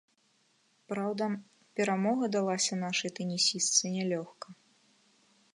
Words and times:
Праўда, 0.93 1.27
перамога 1.79 2.31
далася 2.37 2.73
нашай 2.87 3.15
тэнісістцы 3.21 3.83
нялёгка. 4.01 4.47